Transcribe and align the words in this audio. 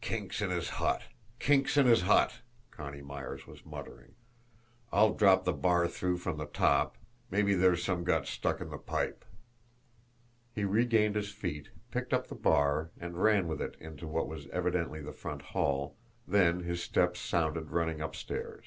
"Kinks 0.00 0.40
in 0.40 0.48
his 0.48 0.70
nut, 0.80 1.02
kinks 1.38 1.76
in 1.76 1.84
his 1.84 2.02
nut!" 2.04 2.40
Connie 2.70 3.02
Myers 3.02 3.46
was 3.46 3.66
muttering. 3.66 4.14
"I'll 4.90 5.12
drop 5.12 5.44
the 5.44 5.52
bar 5.52 5.86
through 5.88 6.16
from 6.16 6.38
the 6.38 6.46
top, 6.46 6.96
mabbe 7.30 7.58
there's 7.60 7.84
some 7.84 8.02
got 8.02 8.26
stuck 8.26 8.62
in 8.62 8.70
the 8.70 8.78
pipe." 8.78 9.26
He 10.54 10.64
regained 10.64 11.16
his 11.16 11.32
feet, 11.32 11.68
picked 11.90 12.14
up 12.14 12.28
the 12.28 12.34
bar, 12.34 12.92
and 12.98 13.22
ran 13.22 13.46
with 13.46 13.60
it 13.60 13.76
into 13.78 14.08
what 14.08 14.26
was 14.26 14.46
evidently 14.46 15.02
the 15.02 15.12
front 15.12 15.42
hall 15.52 15.98
then 16.26 16.60
his 16.60 16.82
steps 16.82 17.20
sounded 17.20 17.70
running 17.70 18.00
upstairs. 18.00 18.64